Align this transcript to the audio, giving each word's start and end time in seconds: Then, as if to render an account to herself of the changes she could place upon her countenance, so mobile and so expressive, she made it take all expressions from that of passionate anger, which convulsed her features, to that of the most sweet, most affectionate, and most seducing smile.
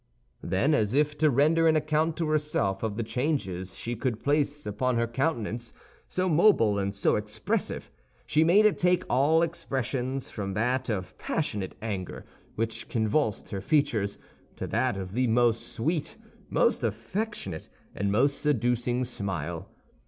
Then, 0.41 0.73
as 0.73 0.95
if 0.95 1.15
to 1.19 1.29
render 1.29 1.67
an 1.67 1.75
account 1.75 2.17
to 2.17 2.27
herself 2.29 2.81
of 2.81 2.97
the 2.97 3.03
changes 3.03 3.77
she 3.77 3.95
could 3.95 4.23
place 4.23 4.65
upon 4.65 4.95
her 4.95 5.05
countenance, 5.05 5.75
so 6.09 6.27
mobile 6.27 6.79
and 6.79 6.95
so 6.95 7.17
expressive, 7.17 7.91
she 8.25 8.43
made 8.43 8.65
it 8.65 8.79
take 8.79 9.03
all 9.07 9.43
expressions 9.43 10.31
from 10.31 10.55
that 10.55 10.89
of 10.89 11.15
passionate 11.19 11.75
anger, 11.83 12.25
which 12.55 12.89
convulsed 12.89 13.49
her 13.49 13.61
features, 13.61 14.17
to 14.55 14.65
that 14.65 14.97
of 14.97 15.13
the 15.13 15.27
most 15.27 15.71
sweet, 15.71 16.17
most 16.49 16.83
affectionate, 16.83 17.69
and 17.93 18.11
most 18.11 18.41
seducing 18.41 19.03
smile. 19.05 19.69